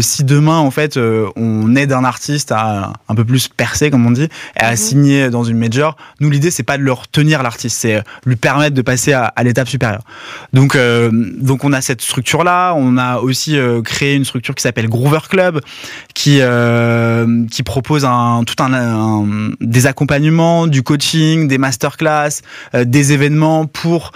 si 0.00 0.24
demain 0.24 0.56
en 0.58 0.70
fait 0.70 0.96
on 1.36 1.76
aide 1.76 1.92
un 1.92 2.04
artiste 2.04 2.52
à 2.52 2.94
un 3.10 3.14
peu 3.14 3.24
plus 3.26 3.48
percer, 3.48 3.90
comme 3.90 4.06
on 4.06 4.12
dit, 4.12 4.28
et 4.58 4.60
à 4.60 4.70
Mhm. 4.70 4.76
signer 4.76 5.28
dans 5.30 5.44
une 5.44 5.58
major, 5.58 5.96
nous 6.20 6.30
l'idée 6.30 6.50
c'est 6.50 6.62
pas 6.62 6.78
de 6.78 6.82
leur 6.84 7.06
tenir 7.08 7.42
l'artiste, 7.42 7.76
c'est 7.80 8.02
lui 8.24 8.36
permettre 8.36 8.74
de 8.74 8.82
passer 8.82 9.12
à, 9.12 9.24
à 9.26 9.42
l'étape 9.42 9.68
supérieure. 9.68 10.02
Donc, 10.54 10.74
donc 11.38 11.64
on 11.64 11.72
a 11.74 11.82
cette 11.82 12.00
structure-là. 12.14 12.74
On 12.76 12.96
a 12.96 13.18
aussi 13.18 13.58
euh, 13.58 13.82
créé 13.82 14.14
une 14.14 14.24
structure 14.24 14.54
qui 14.54 14.62
s'appelle 14.62 14.88
Groover 14.88 15.18
Club, 15.28 15.60
qui 16.14 16.38
euh, 16.40 17.44
qui 17.50 17.64
propose 17.64 18.04
un 18.04 18.44
tout 18.46 18.62
un, 18.62 18.72
un- 18.72 19.50
des 19.60 19.86
accompagnements, 19.86 20.68
du 20.68 20.82
coaching, 20.84 21.48
des 21.48 21.58
masterclass, 21.58 22.42
euh, 22.74 22.84
des 22.84 23.12
événements 23.12 23.66
pour 23.66 24.12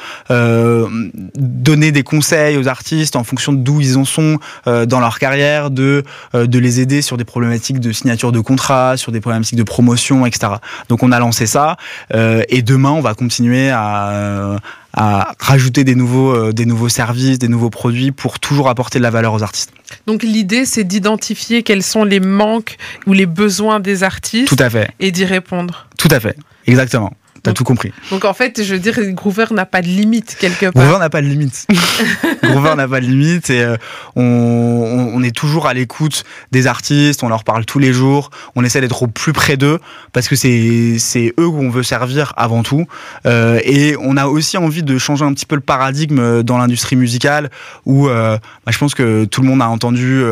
donner 1.35 1.91
des 1.93 2.03
conseils 2.03 2.57
aux 2.57 2.69
artistes 2.69 3.17
en 3.17 3.25
fonction 3.25 3.53
d'où 3.53 3.81
ils 3.81 3.97
en 3.97 4.05
sont 4.05 4.39
dans 4.67 5.01
leur 5.01 5.19
carrière, 5.19 5.71
de 5.71 6.05
les 6.35 6.81
aider 6.81 7.03
sur 7.03 7.17
des 7.17 7.25
problématiques 7.25 7.81
de 7.81 7.93
signature 7.93 8.31
de 8.33 8.41
contrat, 8.41 8.97
sur 8.97 9.11
des 9.13 9.21
problématiques 9.21 9.59
de 9.59 9.63
promotion, 9.65 10.27
etc. 10.27 10.53
Donc 10.89 11.03
on 11.03 11.11
a 11.13 11.19
lancé 11.19 11.47
ça 11.47 11.77
et 12.15 12.63
demain 12.63 12.91
on 12.91 13.01
va 13.01 13.15
continuer 13.15 13.71
à 13.71 14.57
à 14.95 15.35
rajouter 15.39 15.85
des 15.85 15.95
nouveaux 15.95 16.35
euh, 16.35 16.53
des 16.53 16.65
nouveaux 16.67 16.89
services, 16.89 17.39
des 17.39 17.49
nouveaux 17.49 17.71
produits 17.71 18.11
pour 18.13 18.41
toujours 18.41 18.69
apporter 18.69 18.99
de 18.99 19.03
la 19.03 19.11
valeur 19.11 19.35
aux 19.35 19.43
artistes. 19.43 19.73
Donc 20.07 20.23
l'idée, 20.23 20.65
c'est 20.65 20.85
d'identifier 20.85 21.63
quels 21.63 21.83
sont 21.83 22.05
les 22.05 22.21
manques 22.21 22.77
ou 23.07 23.13
les 23.13 23.27
besoins 23.27 23.81
des 23.81 24.03
artistes 24.03 24.49
Tout 24.49 24.57
à 24.63 24.71
fait, 24.71 24.91
et 25.01 25.11
d'y 25.11 25.25
répondre. 25.25 25.87
tout 25.99 26.09
à 26.11 26.21
fait, 26.21 26.37
exactement. 26.67 27.13
T'as 27.43 27.53
tout 27.53 27.65
compris. 27.65 27.93
Donc 28.11 28.25
en 28.25 28.35
fait, 28.35 28.63
je 28.63 28.75
veux 28.75 28.81
dire, 28.81 28.99
Groover 29.13 29.47
n'a 29.53 29.67
pas 29.67 29.81
de 29.81 29.87
limite 29.87 30.37
quelque 30.39 30.67
part. 30.67 30.83
Groover 30.83 30.99
n'a 30.99 31.11
pas 31.11 31.23
de 31.23 31.27
limite. 31.27 31.67
Groover 32.43 32.75
n'a 32.77 32.89
pas 32.89 33.01
de 33.01 33.07
limite 33.07 33.51
et 33.51 33.63
euh, 33.63 33.77
on, 34.17 35.23
est 35.23 35.35
toujours 35.35 35.67
à 35.67 35.75
l'écoute 35.75 36.25
des 36.53 36.67
artistes, 36.67 37.23
on 37.23 37.29
leur 37.29 37.45
parle 37.45 37.65
tous 37.65 37.79
les 37.79 37.93
jours, 37.93 38.31
on 38.55 38.65
essaie 38.65 38.81
d'être 38.81 39.03
au 39.03 39.07
plus 39.09 39.33
près 39.33 39.57
d'eux 39.57 39.79
parce 40.13 40.29
que 40.29 40.37
c'est 40.37 41.35
eux 41.39 41.51
qu'on 41.51 41.71
veut 41.71 41.83
servir 41.83 42.33
avant 42.37 42.63
tout. 42.63 42.87
Euh, 43.27 43.61
et 43.65 43.97
on 44.01 44.17
a 44.17 44.27
aussi 44.27 44.57
envie 44.57 44.83
de 44.83 44.99
changer 44.99 45.25
un 45.25 45.33
petit 45.33 45.47
peu 45.47 45.55
le 45.55 45.61
paradigme 45.61 46.43
dans 46.43 46.59
l'industrie 46.59 46.97
musicale 46.97 47.51
où 47.85 48.09
euh, 48.09 48.37
bah, 48.65 48.73
je 48.73 48.79
pense 48.79 48.95
que 48.95 49.25
tout 49.25 49.43
le 49.43 49.49
monde 49.49 49.63
a 49.63 49.69
entendu 49.69 50.23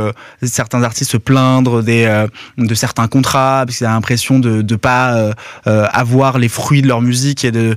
certains 0.43 0.83
artistes 0.83 1.13
se 1.13 1.17
plaindre 1.17 1.83
des, 1.83 2.25
de 2.59 2.75
certains 2.75 3.07
contrats 3.07 3.65
parce 3.67 3.79
qu'ils 3.79 3.87
ont 3.87 3.91
l'impression 3.91 4.39
de 4.39 4.63
ne 4.63 4.77
pas 4.77 5.33
avoir 5.65 6.39
les 6.39 6.49
fruits 6.49 6.83
de 6.83 6.89
leur 6.89 6.96
musique 7.01 7.45
et 7.45 7.53
de, 7.53 7.75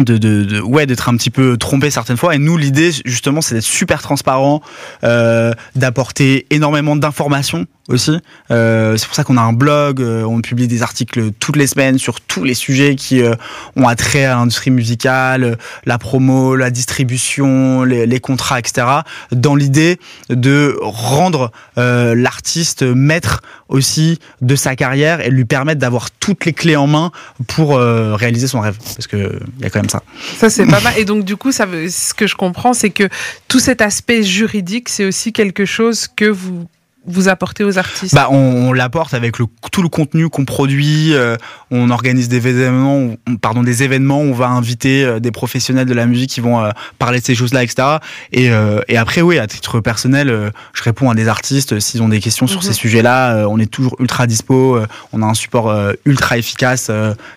de, 0.00 0.18
de, 0.18 0.44
de- 0.44 0.60
ouais 0.60 0.86
d'être 0.86 1.08
un 1.08 1.16
petit 1.16 1.30
peu 1.30 1.56
trompé 1.56 1.90
certaines 1.90 2.16
fois. 2.16 2.34
Et 2.34 2.38
nous 2.38 2.56
l'idée 2.56 2.90
justement 3.04 3.40
c'est 3.40 3.54
d'être 3.54 3.64
super 3.64 4.02
transparent 4.02 4.60
euh, 5.04 5.52
d'apporter 5.76 6.46
énormément 6.50 6.96
d'informations 6.96 7.66
aussi. 7.88 8.18
Euh, 8.50 8.96
c'est 8.96 9.04
pour 9.06 9.14
ça 9.14 9.24
qu'on 9.24 9.36
a 9.36 9.42
un 9.42 9.52
blog 9.52 10.00
euh, 10.00 10.22
on 10.24 10.40
publie 10.40 10.66
des 10.68 10.82
articles 10.82 11.32
toutes 11.38 11.56
les 11.56 11.66
semaines 11.66 11.98
sur 11.98 12.20
tous 12.22 12.42
les 12.42 12.54
sujets 12.54 12.94
qui 12.96 13.20
euh, 13.22 13.34
ont 13.76 13.86
attrait 13.86 14.24
à 14.24 14.36
l'industrie 14.36 14.70
musicale 14.70 15.44
euh, 15.44 15.56
la 15.84 15.98
promo 15.98 16.56
la 16.56 16.70
distribution 16.70 17.82
les, 17.84 18.06
les 18.06 18.20
contrats 18.20 18.58
etc 18.58 18.86
dans 19.32 19.54
l'idée 19.54 19.98
de 20.30 20.78
rendre 20.80 21.52
euh, 21.76 22.14
l'artiste 22.14 22.82
maître 22.82 23.42
aussi 23.68 24.18
de 24.40 24.56
sa 24.56 24.76
carrière 24.76 25.20
et 25.20 25.28
lui 25.30 25.44
permettre 25.44 25.80
d'avoir 25.80 26.10
toutes 26.10 26.46
les 26.46 26.52
clés 26.54 26.76
en 26.76 26.86
main 26.86 27.10
pour 27.48 27.78
réaliser 27.78 28.46
son 28.46 28.60
rêve. 28.60 28.76
Parce 28.94 29.06
que 29.06 29.40
y 29.60 29.64
a 29.64 29.70
quand 29.70 29.78
même 29.80 29.83
ça 29.90 30.02
Ça, 30.36 30.50
c'est 30.50 30.66
pas 30.66 30.80
mal. 30.80 30.94
Et 30.98 31.04
donc, 31.04 31.24
du 31.24 31.36
coup, 31.36 31.52
ça 31.52 31.66
ce 31.66 32.14
que 32.14 32.26
je 32.26 32.36
comprends, 32.36 32.74
c'est 32.74 32.90
que 32.90 33.08
tout 33.48 33.60
cet 33.60 33.80
aspect 33.80 34.22
juridique, 34.22 34.88
c'est 34.88 35.04
aussi 35.04 35.32
quelque 35.32 35.64
chose 35.64 36.08
que 36.08 36.26
vous, 36.26 36.66
vous 37.06 37.28
apportez 37.28 37.64
aux 37.64 37.78
artistes. 37.78 38.14
Bah, 38.14 38.28
on, 38.30 38.36
on 38.68 38.72
l'apporte 38.72 39.14
avec 39.14 39.38
le, 39.38 39.46
tout 39.72 39.82
le 39.82 39.88
contenu 39.88 40.28
qu'on 40.28 40.44
produit. 40.44 41.12
euh, 41.14 41.36
on 41.70 41.90
organise 41.90 42.28
des 42.28 42.36
événements, 42.46 43.14
on- 43.26 43.36
pardon, 43.36 43.62
des 43.62 43.82
événements. 43.82 44.20
où 44.22 44.30
On 44.30 44.32
va 44.32 44.48
inviter 44.48 45.04
euh, 45.04 45.20
des 45.20 45.30
professionnels 45.30 45.86
de 45.86 45.94
la 45.94 46.06
musique 46.06 46.30
qui 46.30 46.40
vont 46.40 46.64
euh, 46.64 46.70
parler 46.98 47.20
de 47.20 47.24
ces 47.24 47.34
choses-là, 47.34 47.62
etc. 47.62 47.98
Et, 48.32 48.50
et 48.88 48.96
après, 48.96 49.20
oui, 49.20 49.38
à 49.38 49.46
titre 49.46 49.80
personnel, 49.80 50.52
je 50.72 50.82
réponds 50.82 51.10
à 51.10 51.14
des 51.14 51.28
artistes 51.28 51.78
s'ils 51.80 52.02
ont 52.02 52.08
des 52.08 52.20
questions 52.20 52.46
sur 52.46 52.60
Mhm. 52.60 52.66
ces 52.66 52.72
sujets-là. 52.72 53.46
on 53.48 53.58
est 53.58 53.70
toujours 53.70 53.96
ultra 54.00 54.26
dispo. 54.26 54.78
on 55.12 55.22
a 55.22 55.26
un 55.26 55.34
support 55.34 55.74
ultra 56.04 56.38
efficace 56.38 56.90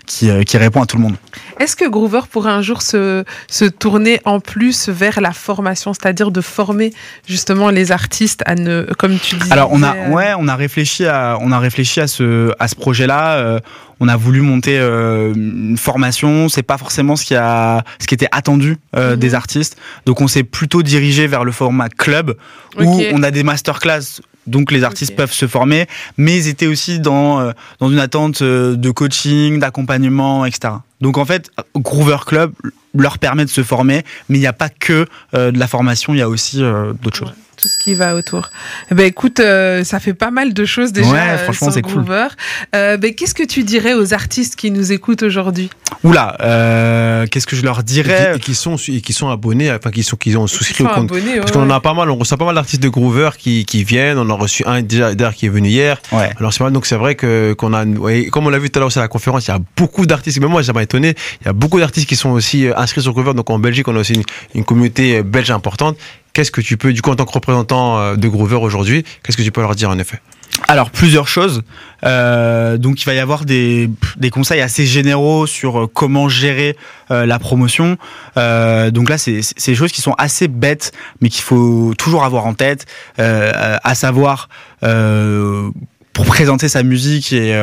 qui, 0.05 0.29
qui 0.45 0.57
répond 0.57 0.81
à 0.81 0.85
tout 0.85 0.97
le 0.97 1.03
monde. 1.03 1.15
Est-ce 1.59 1.75
que 1.75 1.89
Groover 1.89 2.21
pourrait 2.31 2.51
un 2.51 2.61
jour 2.61 2.81
se, 2.81 3.23
se 3.49 3.65
tourner 3.65 4.19
en 4.25 4.39
plus 4.39 4.89
vers 4.89 5.21
la 5.21 5.31
formation, 5.33 5.93
c'est-à-dire 5.93 6.31
de 6.31 6.41
former 6.41 6.93
justement 7.27 7.69
les 7.69 7.91
artistes 7.91 8.41
à 8.45 8.55
ne, 8.55 8.83
comme 8.97 9.17
tu 9.19 9.35
dis. 9.35 9.49
Alors 9.57 9.69
on 9.73 9.83
a 9.83 10.09
ouais. 10.09 10.33
on 10.37 10.47
a 10.47 10.55
réfléchi 10.55 11.05
à 11.05 11.37
on 11.41 11.51
a 11.51 11.59
réfléchi 11.59 11.99
à 11.99 12.07
ce 12.07 12.53
à 12.59 12.67
ce 12.67 12.75
projet 12.75 13.07
là 13.07 13.59
on 13.99 14.07
a 14.07 14.15
voulu 14.15 14.41
monter 14.41 14.77
euh, 14.77 15.33
une 15.33 15.77
formation 15.77 16.49
c'est 16.49 16.63
pas 16.63 16.77
forcément 16.77 17.15
ce 17.15 17.25
qui 17.25 17.35
a 17.35 17.83
ce 17.99 18.07
qui 18.07 18.13
était 18.13 18.27
attendu 18.31 18.77
euh, 18.95 19.13
Mhm. 19.13 19.19
des 19.19 19.33
artistes. 19.35 19.77
Donc 20.05 20.21
on 20.21 20.27
s'est 20.27 20.43
plutôt 20.43 20.83
dirigé 20.83 21.27
vers 21.27 21.43
le 21.43 21.51
format 21.51 21.89
club 21.89 22.35
où 22.79 23.01
on 23.11 23.23
a 23.23 23.31
des 23.31 23.43
masterclass 23.43 24.21
donc 24.45 24.71
les 24.71 24.83
artistes 24.83 25.15
peuvent 25.15 25.31
se 25.31 25.47
former 25.47 25.87
mais 26.17 26.37
ils 26.37 26.47
étaient 26.47 26.67
aussi 26.67 26.99
dans 26.99 27.39
euh, 27.39 27.51
dans 27.79 27.89
une 27.89 27.99
attente 27.99 28.41
euh, 28.41 28.75
de 28.75 28.91
coaching 28.91 29.59
d'accompagnement 29.59 30.45
etc 30.45 30.75
donc 31.01 31.17
en 31.17 31.25
fait 31.25 31.51
Groover 31.75 32.17
Club 32.25 32.53
leur 32.93 33.17
permet 33.19 33.45
de 33.45 33.49
se 33.49 33.63
former 33.63 34.03
mais 34.29 34.37
il 34.37 34.41
n'y 34.41 34.47
a 34.47 34.53
pas 34.53 34.69
que 34.69 35.05
euh, 35.33 35.51
de 35.51 35.59
la 35.59 35.67
formation 35.67 36.13
il 36.13 36.19
y 36.19 36.21
a 36.21 36.29
aussi 36.29 36.63
euh, 36.63 36.93
d'autres 37.01 37.17
choses 37.17 37.33
tout 37.57 37.67
ce 37.67 37.77
qui 37.77 37.95
va 37.95 38.15
autour. 38.15 38.49
Eh 38.91 38.95
ben 38.95 39.05
écoute, 39.05 39.39
euh, 39.39 39.83
ça 39.83 39.99
fait 39.99 40.13
pas 40.13 40.31
mal 40.31 40.53
de 40.53 40.65
choses 40.65 40.93
déjà. 40.93 41.09
Ouais, 41.09 41.19
euh, 41.19 41.37
franchement, 41.39 41.67
sur 41.67 41.73
c'est 41.73 41.81
cool. 41.81 42.03
Groover. 42.03 42.27
Euh, 42.75 42.97
ben, 42.97 43.13
qu'est-ce 43.13 43.33
que 43.33 43.43
tu 43.43 43.63
dirais 43.63 43.93
aux 43.93 44.13
artistes 44.13 44.55
qui 44.55 44.69
nous 44.71 44.91
écoutent 44.91 45.23
aujourd'hui? 45.23 45.69
Oula, 46.03 46.37
euh, 46.41 47.25
qu'est-ce 47.27 47.47
que 47.47 47.55
je 47.55 47.63
leur 47.63 47.79
Et 47.79 47.83
qui, 47.83 47.85
dirais 47.85 48.33
et 48.35 48.39
qui 48.39 48.53
sont, 48.53 48.75
et 48.75 49.01
qui 49.01 49.13
sont 49.13 49.29
abonnés, 49.29 49.71
enfin 49.71 49.89
qui, 49.89 50.03
sont, 50.03 50.15
qui 50.15 50.35
ont 50.37 50.45
souscrit 50.47 50.83
au 50.83 50.87
compte. 50.87 51.11
abonnés, 51.11 51.39
Parce 51.39 51.51
qu'on 51.51 51.63
en 51.63 51.69
ouais. 51.69 51.73
a 51.73 51.79
pas 51.79 51.93
mal, 51.93 52.09
on 52.11 52.15
reçoit 52.15 52.37
pas 52.37 52.45
mal 52.45 52.55
d'artistes 52.55 52.83
de 52.83 52.89
Groover 52.89 53.31
qui, 53.37 53.65
qui 53.65 53.83
viennent. 53.83 54.19
On 54.19 54.29
en 54.29 54.29
a 54.29 54.33
reçu 54.35 54.63
un 54.65 54.81
déjà 54.83 55.15
d'ailleurs 55.15 55.33
qui 55.33 55.47
est 55.47 55.49
venu 55.49 55.69
hier. 55.69 55.99
Ouais. 56.11 56.31
Alors 56.39 56.53
c'est 56.53 56.67
donc 56.71 56.85
c'est 56.85 56.95
vrai 56.95 57.15
que 57.15 57.53
qu'on 57.53 57.73
a, 57.73 57.85
comme 58.31 58.45
on 58.45 58.49
l'a 58.49 58.59
vu 58.59 58.69
tout 58.69 58.77
à 58.77 58.81
l'heure 58.81 58.87
aussi 58.87 58.99
à 58.99 59.01
la 59.01 59.07
conférence, 59.07 59.47
il 59.47 59.51
y 59.51 59.53
a 59.53 59.59
beaucoup 59.75 60.05
d'artistes. 60.05 60.39
Même 60.39 60.51
moi, 60.51 60.61
j'ai 60.61 60.73
pas 60.73 60.83
étonné. 60.83 61.15
Il 61.41 61.45
y 61.47 61.49
a 61.49 61.53
beaucoup 61.53 61.79
d'artistes 61.79 62.07
qui 62.07 62.15
sont 62.15 62.29
aussi 62.29 62.67
inscrits 62.75 63.01
sur 63.01 63.13
Groover. 63.13 63.33
Donc 63.33 63.49
en 63.49 63.57
Belgique, 63.57 63.87
on 63.87 63.95
a 63.95 63.99
aussi 63.99 64.13
une, 64.13 64.23
une 64.53 64.63
communauté 64.63 65.23
belge 65.23 65.49
importante. 65.49 65.97
Qu'est-ce 66.37 66.51
que 66.51 66.61
tu 66.61 66.77
peux, 66.77 66.93
du 66.93 67.01
coup, 67.01 67.09
en 67.09 67.15
tant 67.15 67.25
que 67.25 67.31
représentant 67.31 67.97
euh, 67.97 68.15
de 68.15 68.27
Groover 68.27 68.57
aujourd'hui, 68.57 69.03
qu'est-ce 69.23 69.35
que 69.35 69.41
tu 69.41 69.51
peux 69.51 69.61
leur 69.61 69.73
dire 69.73 69.89
en 69.89 69.97
effet? 69.97 70.21
Alors 70.67 70.91
plusieurs 70.91 71.27
choses. 71.27 71.63
Euh, 72.05 72.77
donc 72.77 73.01
il 73.01 73.05
va 73.05 73.15
y 73.15 73.19
avoir 73.19 73.43
des, 73.43 73.89
conseils 74.31 74.61
assez 74.61 74.85
généraux 74.85 75.47
sur 75.47 75.79
euh, 75.79 75.87
comment 75.91 76.29
gérer 76.29 76.77
la 77.09 77.39
promotion. 77.39 77.97
Donc 78.35 79.09
là, 79.09 79.17
c'est 79.17 79.41
des 79.65 79.73
choses 79.73 79.91
qui 79.91 80.01
sont 80.01 80.13
assez 80.19 80.47
bêtes, 80.47 80.91
mais 81.21 81.29
qu'il 81.29 81.41
faut 81.41 81.95
toujours 81.97 82.23
avoir 82.23 82.45
en 82.45 82.53
tête, 82.53 82.85
à 83.17 83.95
savoir. 83.95 84.47
Pour 84.83 86.25
présenter 86.25 86.69
sa 86.69 86.83
musique 86.83 87.33
et 87.33 87.59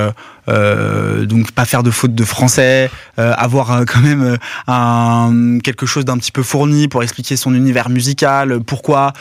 euh, 0.48 1.26
donc 1.26 1.52
pas 1.52 1.64
faire 1.64 1.82
de 1.82 1.90
faute 1.90 2.14
de 2.14 2.24
français, 2.24 2.90
euh, 3.18 3.32
avoir 3.36 3.72
euh, 3.72 3.84
quand 3.86 4.00
même 4.00 4.22
euh, 4.22 4.36
un, 4.66 5.58
quelque 5.62 5.86
chose 5.86 6.04
d'un 6.04 6.18
petit 6.18 6.32
peu 6.32 6.42
fourni 6.42 6.88
pour 6.88 7.02
expliquer 7.02 7.36
son 7.36 7.54
univers 7.54 7.88
musical, 7.88 8.60
pourquoi 8.60 9.12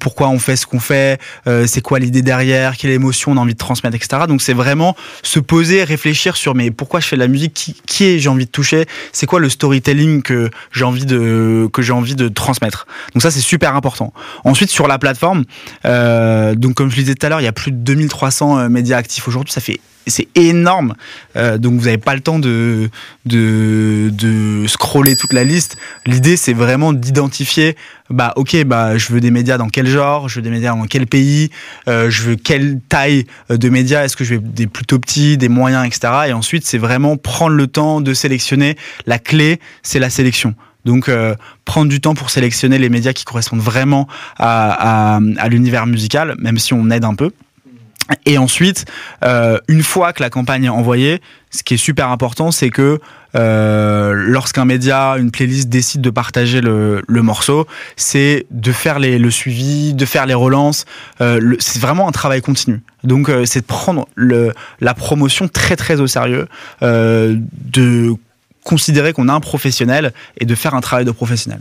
pourquoi 0.00 0.28
on 0.28 0.38
fait 0.38 0.56
ce 0.56 0.66
qu'on 0.66 0.80
fait, 0.80 1.20
c'est 1.66 1.80
quoi 1.80 1.98
l'idée 1.98 2.22
derrière, 2.22 2.76
quelle 2.76 2.90
émotion 2.90 3.32
on 3.32 3.36
a 3.36 3.40
envie 3.40 3.54
de 3.54 3.58
transmettre, 3.58 3.96
etc. 3.96 4.24
Donc 4.28 4.42
c'est 4.42 4.52
vraiment 4.52 4.96
se 5.22 5.40
poser, 5.40 5.84
réfléchir 5.84 6.36
sur 6.36 6.54
mais 6.54 6.70
pourquoi 6.70 7.00
je 7.00 7.06
fais 7.06 7.16
de 7.16 7.20
la 7.20 7.28
musique, 7.28 7.54
qui, 7.54 7.74
qui 7.86 8.04
est 8.04 8.18
j'ai 8.18 8.28
envie 8.28 8.46
de 8.46 8.50
toucher, 8.50 8.86
c'est 9.12 9.26
quoi 9.26 9.40
le 9.40 9.48
storytelling 9.48 10.22
que 10.22 10.50
j'ai 10.72 10.84
envie 10.84 11.06
de 11.06 11.68
que 11.72 11.82
j'ai 11.82 11.92
envie 11.92 12.14
de 12.14 12.28
transmettre. 12.28 12.86
Donc 13.14 13.22
ça 13.22 13.30
c'est 13.30 13.40
super 13.40 13.74
important. 13.74 14.12
Ensuite 14.44 14.70
sur 14.70 14.88
la 14.88 14.98
plateforme, 14.98 15.44
euh, 15.84 16.54
donc 16.54 16.74
comme 16.74 16.90
je 16.90 16.96
le 16.96 17.02
disais 17.02 17.14
tout 17.14 17.26
à 17.26 17.28
l'heure, 17.28 17.40
il 17.40 17.44
y 17.44 17.48
a 17.48 17.52
plus 17.52 17.72
de 17.72 17.78
2300 17.78 18.58
euh, 18.58 18.68
médias 18.68 18.96
actifs 18.96 19.28
aujourd'hui, 19.28 19.52
ça 19.52 19.60
fait 19.60 19.80
c'est 20.06 20.28
énorme. 20.34 20.94
Euh, 21.36 21.58
donc 21.58 21.74
vous 21.74 21.86
n'avez 21.86 21.98
pas 21.98 22.14
le 22.14 22.20
temps 22.20 22.38
de, 22.38 22.90
de, 23.24 24.10
de 24.12 24.66
scroller 24.66 25.16
toute 25.16 25.32
la 25.32 25.44
liste. 25.44 25.76
L'idée, 26.06 26.36
c'est 26.36 26.52
vraiment 26.52 26.92
d'identifier, 26.92 27.76
bah 28.10 28.32
ok, 28.36 28.64
bah 28.64 28.96
je 28.98 29.12
veux 29.12 29.20
des 29.20 29.30
médias 29.30 29.58
dans 29.58 29.68
quel 29.68 29.86
genre, 29.86 30.28
je 30.28 30.36
veux 30.36 30.42
des 30.42 30.50
médias 30.50 30.70
dans 30.70 30.86
quel 30.86 31.06
pays, 31.06 31.50
euh, 31.88 32.10
je 32.10 32.22
veux 32.22 32.36
quelle 32.36 32.80
taille 32.88 33.26
de 33.50 33.68
médias, 33.68 34.04
est-ce 34.04 34.16
que 34.16 34.24
je 34.24 34.34
veux 34.34 34.40
des 34.40 34.66
plutôt 34.66 34.98
petits, 34.98 35.36
des 35.36 35.48
moyens, 35.48 35.86
etc. 35.86 36.12
Et 36.28 36.32
ensuite, 36.32 36.64
c'est 36.64 36.78
vraiment 36.78 37.16
prendre 37.16 37.56
le 37.56 37.66
temps 37.66 38.00
de 38.00 38.14
sélectionner. 38.14 38.76
La 39.06 39.18
clé, 39.18 39.60
c'est 39.82 39.98
la 39.98 40.10
sélection. 40.10 40.54
Donc 40.84 41.08
euh, 41.08 41.34
prendre 41.64 41.88
du 41.90 42.00
temps 42.00 42.14
pour 42.14 42.30
sélectionner 42.30 42.78
les 42.78 42.88
médias 42.88 43.12
qui 43.12 43.24
correspondent 43.24 43.60
vraiment 43.60 44.06
à, 44.38 45.16
à, 45.16 45.20
à 45.38 45.48
l'univers 45.48 45.84
musical, 45.86 46.36
même 46.38 46.58
si 46.58 46.74
on 46.74 46.88
aide 46.90 47.04
un 47.04 47.16
peu. 47.16 47.32
Et 48.24 48.38
ensuite, 48.38 48.84
euh, 49.24 49.58
une 49.68 49.82
fois 49.82 50.12
que 50.12 50.22
la 50.22 50.30
campagne 50.30 50.64
est 50.64 50.68
envoyée, 50.68 51.20
ce 51.50 51.62
qui 51.62 51.74
est 51.74 51.78
super 51.78 52.10
important, 52.10 52.50
c'est 52.50 52.70
que 52.70 53.00
euh, 53.34 54.12
lorsqu'un 54.14 54.64
média, 54.64 55.16
une 55.18 55.30
playlist 55.30 55.68
décide 55.68 56.00
de 56.00 56.10
partager 56.10 56.60
le, 56.60 57.02
le 57.06 57.22
morceau, 57.22 57.66
c'est 57.96 58.46
de 58.50 58.72
faire 58.72 58.98
les, 58.98 59.18
le 59.18 59.30
suivi, 59.30 59.92
de 59.94 60.04
faire 60.04 60.26
les 60.26 60.34
relances. 60.34 60.84
Euh, 61.20 61.56
c'est 61.58 61.80
vraiment 61.80 62.08
un 62.08 62.12
travail 62.12 62.42
continu. 62.42 62.80
Donc, 63.04 63.28
euh, 63.28 63.44
c'est 63.44 63.60
de 63.60 63.66
prendre 63.66 64.08
le, 64.14 64.52
la 64.80 64.94
promotion 64.94 65.48
très 65.48 65.76
très 65.76 66.00
au 66.00 66.06
sérieux, 66.06 66.46
euh, 66.82 67.36
de 67.52 68.14
considérer 68.64 69.12
qu'on 69.12 69.28
a 69.28 69.32
un 69.32 69.40
professionnel 69.40 70.12
et 70.38 70.44
de 70.44 70.54
faire 70.54 70.74
un 70.74 70.80
travail 70.80 71.04
de 71.04 71.12
professionnel. 71.12 71.60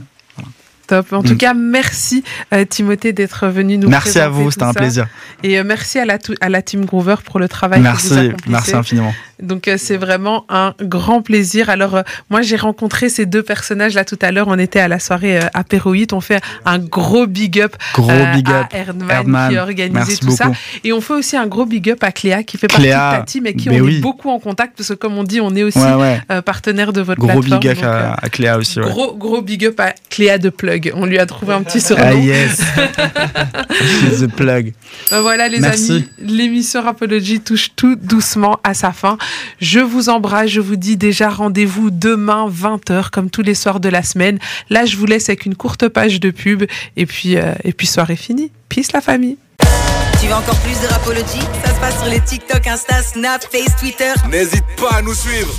Top. 0.88 1.14
En 1.14 1.24
tout 1.24 1.34
Mm. 1.34 1.38
cas, 1.38 1.54
merci 1.54 2.24
euh, 2.54 2.66
Timothée 2.66 3.14
d'être 3.14 3.48
venu 3.48 3.78
nous 3.78 3.90
Merci 3.90 4.20
à 4.20 4.30
vous, 4.30 4.52
c'était 4.52 4.64
un 4.64 4.74
ça. 4.74 4.80
plaisir. 4.80 5.08
Et 5.44 5.58
euh, 5.60 5.64
merci 5.66 6.00
à 6.00 6.06
la, 6.06 6.18
à 6.42 6.62
team 6.62 6.86
Groover 6.86 7.16
pour 7.26 7.40
le 7.40 7.48
travail 7.48 7.80
que 7.82 7.86
vous 7.86 7.92
Merci, 7.92 8.14
accomplissez. 8.14 8.52
merci 8.52 8.76
infiniment. 8.76 9.14
Donc 9.42 9.68
euh, 9.68 9.76
c'est 9.78 9.98
vraiment 9.98 10.46
un 10.48 10.74
grand 10.82 11.22
plaisir. 11.22 11.70
Alors 11.70 12.04
moi 12.30 12.42
j'ai 12.42 12.56
rencontré 12.56 13.10
ces 13.10 13.26
deux 13.26 13.44
personnages 13.44 13.94
là 13.94 14.06
tout 14.06 14.18
à 14.22 14.32
l'heure. 14.32 14.48
On 14.48 14.58
était 14.58 14.80
à 14.80 14.88
la 14.88 15.00
soirée 15.00 15.38
euh, 15.40 15.48
apéroïde. 15.54 16.14
On 16.14 16.22
fait 16.22 16.42
un 16.66 16.80
gros 16.80 17.28
big 17.28 17.60
up 17.60 17.76
Gros 17.94 18.10
euh, 18.12 18.34
big 18.34 18.48
up. 18.50 18.68
à 18.72 18.78
Erdman, 18.78 19.10
Erdman, 19.12 19.50
qui 19.50 19.58
a 19.58 19.64
organisé 19.64 19.94
Merci 19.94 20.18
tout 20.20 20.28
beaucoup. 20.28 20.38
ça. 20.38 20.52
Et 20.86 20.94
on 20.94 21.02
fait 21.02 21.14
aussi 21.16 21.36
un 21.36 21.48
gros 21.48 21.66
big 21.66 21.90
up 21.90 22.02
à 22.04 22.12
Cléa 22.14 22.44
qui 22.44 22.58
fait 22.58 22.68
Cléa, 22.68 22.98
partie 22.98 23.16
de 23.18 23.20
ta 23.20 23.26
team 23.26 23.48
et 23.48 23.54
qui 23.56 23.70
on 23.70 23.84
oui. 23.84 23.98
est 23.98 24.00
beaucoup 24.00 24.30
en 24.30 24.40
contact 24.40 24.78
parce 24.78 24.90
que 24.90 24.94
comme 24.94 25.18
on 25.18 25.24
dit 25.24 25.42
on 25.42 25.54
est 25.56 25.64
aussi 25.64 25.80
Ouais, 25.80 25.94
ouais. 26.30 26.42
partenaire 26.44 26.94
de 26.94 27.02
votre 27.02 27.20
Gros 27.20 27.28
plateforme. 27.42 27.60
big 27.60 27.70
up 27.72 27.76
Donc, 27.76 27.86
à, 27.86 28.14
à 28.14 28.30
Cléa 28.30 28.58
aussi. 28.58 28.80
Ouais. 28.80 28.86
Gros, 28.90 29.16
gros 29.16 29.42
big 29.42 29.66
up 29.66 29.80
à 29.82 29.94
Cléa 30.10 30.38
de 30.38 30.50
Plug. 30.50 30.75
On 30.96 31.06
lui 31.06 31.20
a 31.20 31.26
trouvé 31.26 31.54
un 31.54 31.64
petit 31.64 31.82
surnom. 31.82 32.04
Ah 32.06 32.14
yes. 32.14 32.62
She's 34.02 34.20
the 34.22 34.28
plug. 34.28 34.74
Euh, 35.12 35.22
Voilà 35.22 35.48
les 35.48 35.60
Merci. 35.60 35.92
amis, 35.92 36.06
l'émission 36.20 36.82
Rapology 36.82 37.40
touche 37.40 37.70
tout 37.76 37.96
doucement 37.96 38.60
à 38.64 38.74
sa 38.74 38.92
fin. 38.92 39.18
Je 39.60 39.80
vous 39.80 40.10
embrasse, 40.10 40.50
je 40.50 40.62
vous 40.62 40.76
dis 40.76 40.98
déjà 40.98 41.30
rendez-vous 41.30 41.90
demain 41.92 42.48
20h 42.50 43.10
comme 43.12 43.30
tous 43.30 43.42
les 43.42 43.56
soirs 43.56 43.80
de 43.80 43.90
la 43.90 44.04
semaine. 44.04 44.40
Là, 44.70 44.86
je 44.86 44.98
vous 44.98 45.06
laisse 45.06 45.30
avec 45.30 45.46
une 45.46 45.56
courte 45.56 45.88
page 45.88 46.20
de 46.20 46.30
pub 46.32 46.64
et 46.98 47.06
puis 47.06 47.38
euh, 47.38 47.54
et 47.64 47.74
puis 47.74 47.88
soirée 47.88 48.16
finie. 48.16 48.52
Peace 48.70 48.88
la 48.94 49.02
famille. 49.02 49.38
Tu 50.22 50.28
veux 50.28 50.34
encore 50.34 50.60
plus 50.62 50.80
de 50.82 50.88
Rapology 50.88 51.40
Ça 51.64 51.76
se 51.76 51.80
passe 51.80 51.98
sur 52.02 52.10
les 52.10 52.20
TikTok, 52.22 52.66
Insta, 52.68 53.02
Snap, 53.04 53.44
Face, 53.52 53.76
Twitter. 53.80 54.14
N'hésite 54.32 54.64
pas 54.78 54.98
à 54.98 55.02
nous 55.02 55.14
suivre. 55.14 55.54